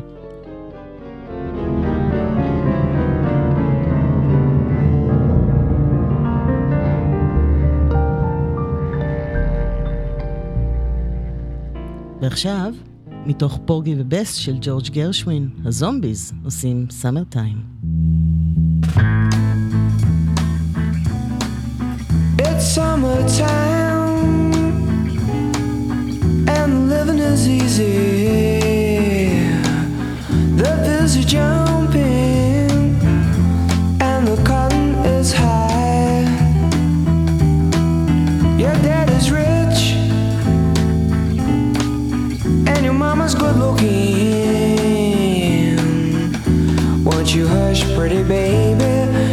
ועכשיו, 12.22 12.74
מתוך 13.26 13.60
פורגי 13.66 13.96
ובס 13.98 14.34
של 14.34 14.58
ג'ורג' 14.62 14.90
גרשווין, 14.90 15.50
הזומביז 15.66 16.34
עושים 16.44 16.86
סאמר 16.90 17.24
טיים. 17.24 17.58
It's 22.38 22.76
summertime 22.76 23.79
is 27.40 27.48
easy. 27.48 28.60
The 30.62 30.72
bills 30.84 31.16
are 31.18 31.24
jumping, 31.24 32.70
and 34.02 34.28
the 34.28 34.36
cotton 34.44 34.96
is 35.06 35.32
high. 35.34 36.26
Your 38.58 38.74
dad 38.84 39.10
is 39.10 39.32
rich, 39.32 39.94
and 42.68 42.84
your 42.84 42.94
mama's 42.94 43.36
good 43.36 43.56
looking. 43.56 43.88
Won't 47.06 47.34
you 47.34 47.48
hush, 47.48 47.84
pretty 47.96 48.24
baby? 48.24 49.29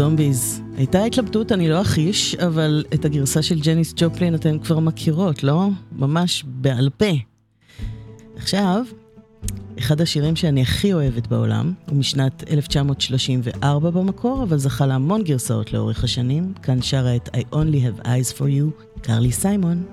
הזומביז. 0.00 0.60
הייתה 0.76 1.04
התלבטות, 1.04 1.52
אני 1.52 1.68
לא 1.68 1.80
אחיש, 1.80 2.34
אבל 2.34 2.84
את 2.94 3.04
הגרסה 3.04 3.42
של 3.42 3.60
ג'ניס 3.60 3.94
ג'ופלין 3.96 4.34
אתן 4.34 4.58
כבר 4.58 4.78
מכירות, 4.78 5.42
לא? 5.42 5.68
ממש 5.92 6.44
בעל 6.46 6.90
פה. 6.96 7.10
עכשיו, 8.36 8.84
אחד 9.78 10.00
השירים 10.00 10.36
שאני 10.36 10.62
הכי 10.62 10.92
אוהבת 10.92 11.26
בעולם, 11.26 11.72
הוא 11.88 11.98
משנת 11.98 12.44
1934 12.50 13.90
במקור, 13.90 14.42
אבל 14.42 14.58
זכה 14.58 14.86
להמון 14.86 15.22
גרסאות 15.22 15.72
לאורך 15.72 16.04
השנים. 16.04 16.52
כאן 16.62 16.82
שרה 16.82 17.16
את 17.16 17.28
I 17.28 17.54
Only 17.54 18.00
Have 18.00 18.04
Eyes 18.04 18.38
For 18.38 18.42
You, 18.42 18.84
קרלי 19.02 19.32
סיימון. 19.32 19.84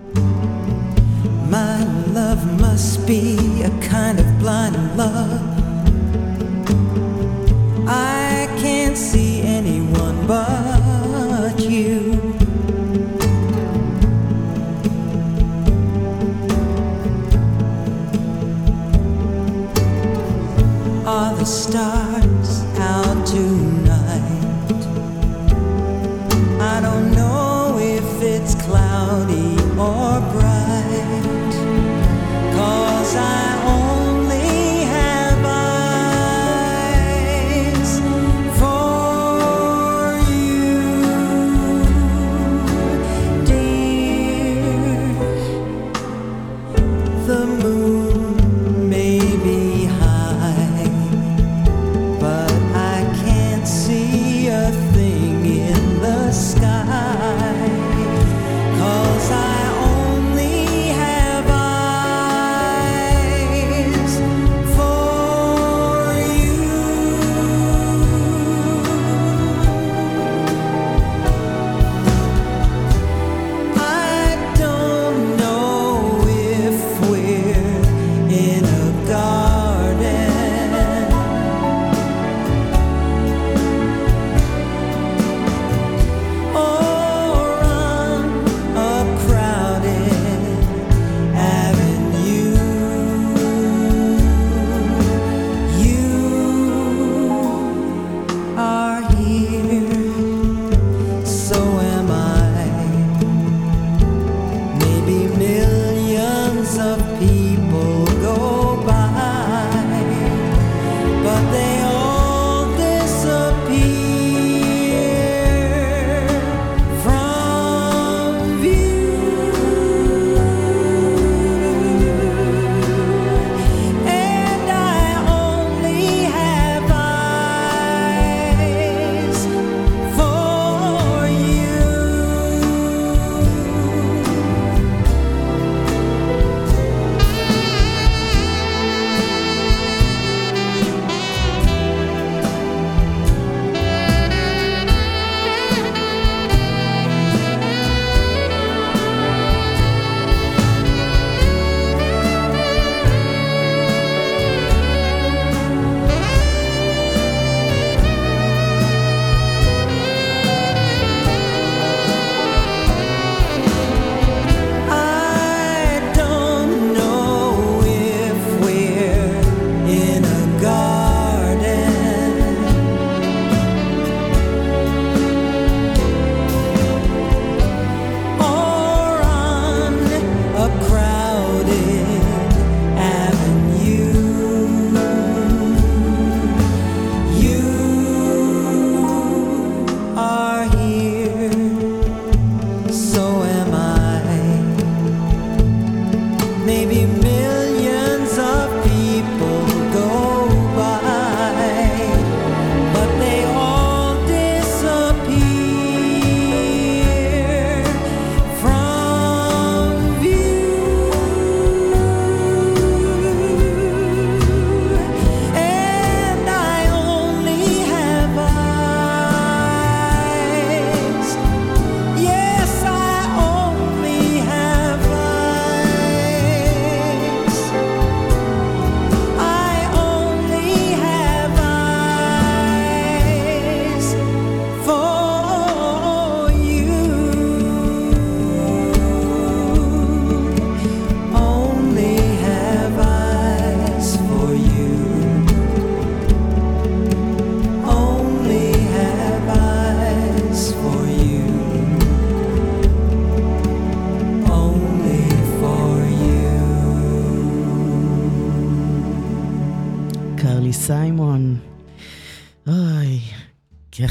My 1.51 1.79
love 2.17 2.61
must 2.61 3.07
be 3.07 3.23
a 3.63 3.71
kind 3.91 4.19
of 4.19 4.27
blind 4.41 4.75
love. 4.97 5.56
봐. 10.27 10.66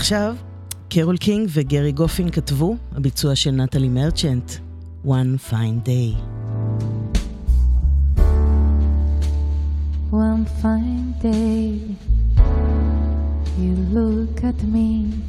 עכשיו, 0.07 0.37
קרול 0.91 1.17
קינג 1.17 1.49
וגרי 1.53 1.93
גופין 1.93 2.31
כתבו, 2.31 2.77
הביצוע 2.93 3.35
של 3.35 3.51
נטלי 3.51 3.89
מרצ'נט, 3.89 4.53
One 5.07 5.51
Fine 5.51 5.87
Day. 5.87 6.15
One 10.13 10.45
fine 10.63 11.09
day, 11.23 11.97
you 13.59 13.75
look 13.97 14.45
at 14.45 14.63
me 14.75 15.26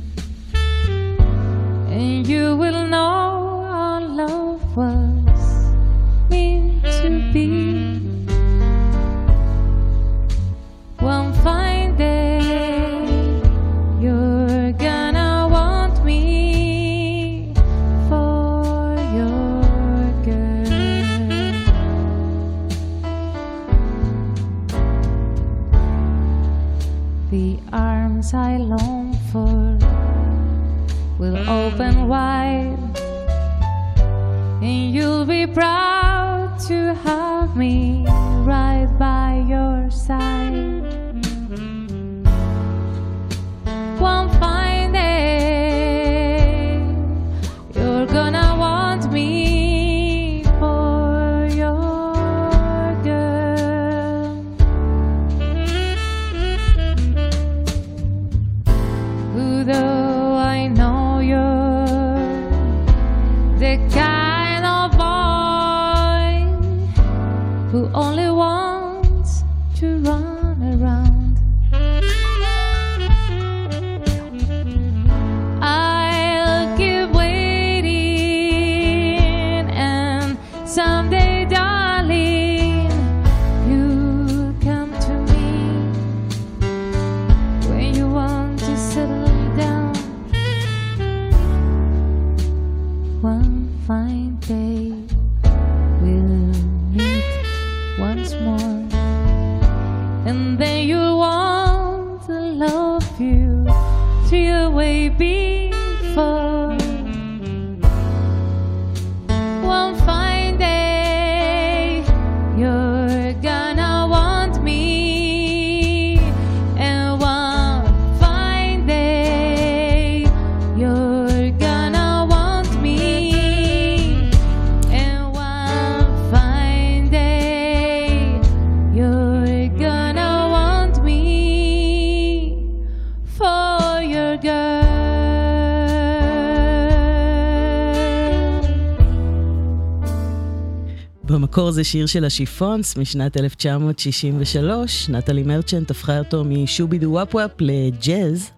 זה 141.78 141.84
שיר 141.84 142.06
של 142.06 142.26
השיפונס 142.26 142.98
משנת 142.98 143.38
1963, 143.38 145.10
נטלי 145.10 145.44
מרצ'נט 145.44 145.92
הפכה 145.92 146.20
אותו 146.20 146.44
משובי 146.44 147.00
דו 147.00 147.08
וואפ 147.08 147.36
וואפ 147.36 147.52
לג'אז. 147.60 148.50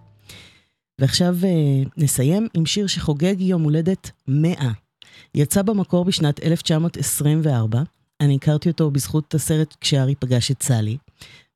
ועכשיו 0.98 1.36
אה, 1.44 1.82
נסיים 1.96 2.48
עם 2.54 2.66
שיר 2.66 2.86
שחוגג 2.86 3.40
יום 3.40 3.62
הולדת 3.62 4.10
100. 4.28 4.52
יצא 5.34 5.62
במקור 5.62 6.04
בשנת 6.04 6.44
1924, 6.44 7.82
אני 8.20 8.36
הכרתי 8.36 8.68
אותו 8.68 8.90
בזכות 8.90 9.34
הסרט 9.34 9.76
כשארי 9.80 10.14
פגש 10.14 10.50
את 10.50 10.62
סלי, 10.62 10.96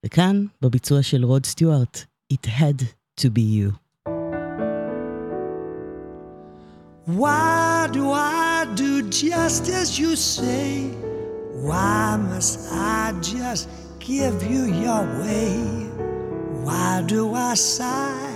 וכאן, 0.07 0.45
בביצוע 0.63 1.03
של 1.03 1.25
רוד 1.25 1.47
סטיוארט, 1.47 2.05
It 2.33 2.47
had 2.47 2.83
to 3.21 3.31
be 3.31 3.43
you. 3.43 3.73
Why 7.07 7.89
do 7.93 8.05
I 8.13 8.67
do 8.75 9.09
just 9.09 9.69
as 9.69 9.99
you 9.99 10.17
say? 10.17 11.14
Why 11.65 12.19
must 12.19 12.71
I 12.73 13.15
just 13.23 13.71
give 13.99 14.43
you 14.43 14.67
your 14.67 15.03
way? 15.23 15.55
Why 16.63 17.03
do 17.07 17.33
I 17.33 17.55
sigh? 17.55 18.35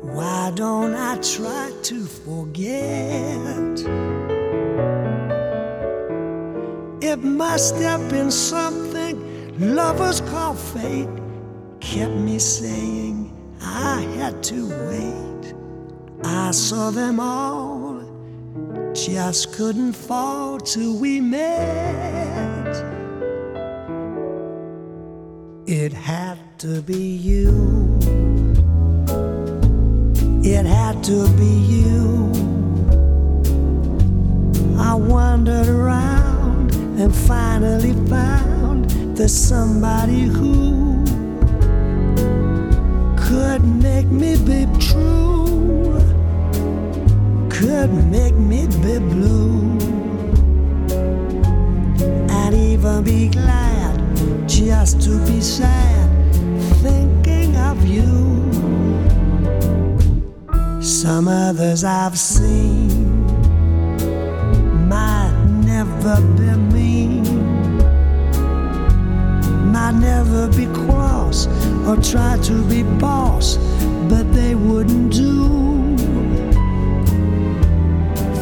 Why 0.00 0.50
don't 0.52 0.92
I 0.92 1.18
try 1.18 1.70
to 1.82 2.04
forget? 2.04 3.78
It 7.00 7.22
must 7.22 7.76
have 7.76 8.10
been 8.10 8.32
something 8.32 9.14
lovers 9.76 10.20
call 10.22 10.54
fate 10.54 11.08
kept 11.78 12.10
me 12.10 12.40
saying 12.40 13.30
I 13.60 14.00
had 14.16 14.42
to 14.50 14.68
wait. 14.88 15.54
I 16.24 16.50
saw 16.50 16.90
them 16.90 17.20
all, 17.20 17.81
just 18.94 19.52
couldn't 19.54 19.94
fall 19.94 20.58
till 20.58 20.96
we 20.98 21.20
met. 21.20 22.76
It 25.66 25.92
had 25.92 26.38
to 26.58 26.82
be 26.82 27.16
you. 27.16 27.98
It 30.44 30.66
had 30.66 31.02
to 31.04 31.28
be 31.38 31.54
you. 31.74 32.30
I 34.78 34.94
wandered 34.94 35.68
around 35.68 36.74
and 37.00 37.14
finally 37.14 37.94
found 38.08 38.90
there's 39.16 39.32
somebody 39.32 40.22
who 40.22 41.02
could 43.16 43.64
make 43.64 44.08
me 44.08 44.36
be 44.44 44.66
true, 44.78 45.31
could 47.62 47.92
make 48.10 48.34
me 48.34 48.66
be 48.66 48.98
blue, 48.98 49.78
and 52.28 52.54
even 52.56 53.04
be 53.04 53.28
glad 53.28 53.94
just 54.48 55.00
to 55.00 55.10
be 55.26 55.40
sad 55.40 56.10
thinking 56.82 57.56
of 57.56 57.86
you. 57.86 58.10
Some 60.82 61.28
others 61.28 61.84
I've 61.84 62.18
seen 62.18 63.28
might 64.88 65.32
never 65.64 66.16
be 66.36 66.50
mean, 66.74 67.22
might 69.70 69.94
never 69.94 70.48
be 70.48 70.66
cross 70.84 71.46
or 71.86 71.96
try 72.02 72.38
to 72.42 72.64
be 72.64 72.82
boss, 72.98 73.56
but 74.08 74.24
they 74.32 74.56
wouldn't 74.56 75.12
do. 75.12 75.81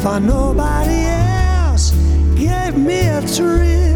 For 0.03 0.19
nobody 0.19 1.05
else 1.05 1.91
gave 2.35 2.75
me 2.75 3.07
a 3.07 3.21
thrill. 3.21 3.90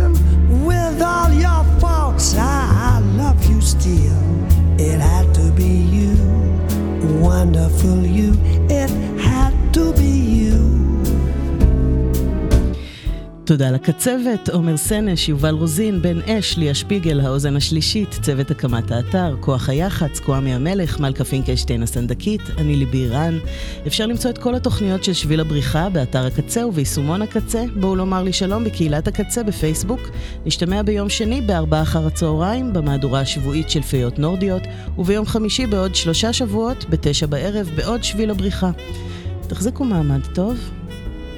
תודה 13.47 13.70
לקצבת, 13.70 14.49
עומר 14.49 14.76
סנש, 14.76 15.28
יובל 15.28 15.55
רוזין, 15.55 16.03
בן 16.03 16.20
אש, 16.20 16.59
ליה 16.59 16.74
שפיגל, 16.74 17.20
האוזן 17.20 17.57
השלישית, 17.57 18.18
צוות 18.22 18.51
הקמת 18.51 18.90
האתר, 18.90 19.36
כוח 19.40 19.68
היח"צ, 19.68 20.20
כהמי 20.20 20.55
המלך, 20.55 21.01
מלכה 21.01 21.24
פינקלשטיין 21.24 21.82
הסנדקית, 21.82 22.40
אני 22.59 22.76
ליבי 22.76 23.09
רן. 23.09 23.38
אפשר 23.86 24.07
למצוא 24.07 24.30
את 24.30 24.38
כל 24.38 24.55
התוכניות 24.55 25.05
של 25.05 25.12
שביל 25.12 25.40
הבריחה 25.40 25.88
באתר 25.88 26.26
הקצה 26.26 26.66
וביישומון 26.66 27.22
הקצה. 27.22 27.64
בואו 27.80 27.97
לומר 27.97 28.22
לי 28.22 28.32
שלום 28.32 28.64
בקהילת 28.64 29.09
הקצה 29.09 29.42
בפייסבוק. 29.42 30.01
נשתמע 30.47 30.82
ביום 30.82 31.09
שני 31.09 31.40
בארבעה 31.40 31.82
אחר 31.82 32.07
הצהריים, 32.07 32.72
במהדורה 32.72 33.20
השבועית 33.20 33.70
של 33.70 33.82
פיות 33.82 34.18
נורדיות, 34.18 34.62
וביום 34.99 35.26
חמישי 35.26 35.66
בעוד 35.66 35.95
שלושה 35.95 36.32
שבועות, 36.32 36.84
בתשע 36.90 37.26
בערב, 37.26 37.70
בעוד 37.76 38.05
שביל 38.05 38.30
הבריחה. 38.30 38.70
תחזיקו 39.49 39.84
מעמד 39.84 40.26
טוב, 40.34 40.70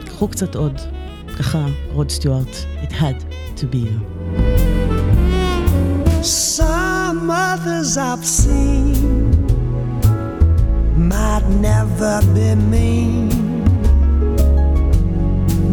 קחו 0.05 0.29
קצת 0.29 0.55
עוד. 0.55 0.96
ככה, 1.38 1.66
רוד 1.94 2.12
סטיוארט, 2.12 2.56
It 2.84 2.92
had 2.92 3.18
to 3.60 3.66
be 3.68 3.78
you. 3.78 4.00
Some 6.24 7.30
others 7.30 7.98
I've 7.98 8.26
seen 8.26 9.32
might 11.12 11.46
never 11.70 12.16
be 12.36 12.56
mean, 12.56 13.30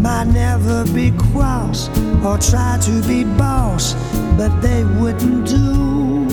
might 0.03 0.29
never 0.45 0.85
be 0.97 1.07
cross 1.25 1.89
or 2.27 2.37
try 2.39 2.79
to 2.89 2.95
be 3.11 3.25
boss, 3.25 3.95
but 4.39 4.53
they 4.61 4.85
wouldn't 4.99 5.47
do 5.47 6.29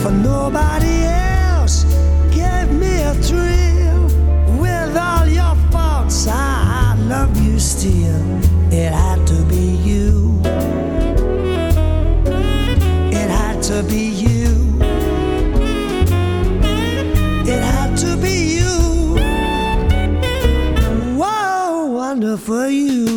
for 0.00 0.12
nobody 0.30 0.96
else. 1.04 1.84
Gave 2.30 2.68
me 2.82 2.94
a 3.02 3.14
thrill 3.26 3.65
Love 7.07 7.41
you 7.41 7.57
still. 7.57 8.21
It 8.69 8.91
had 8.91 9.25
to 9.27 9.41
be 9.45 9.77
you. 9.89 10.41
It 13.11 13.29
had 13.29 13.63
to 13.63 13.81
be 13.83 14.09
you. 14.09 14.47
It 17.47 17.61
had 17.63 17.97
to 17.99 18.17
be 18.17 18.57
you. 18.59 19.15
Whoa, 21.17 21.85
wonderful 21.85 22.67
you. 22.69 23.16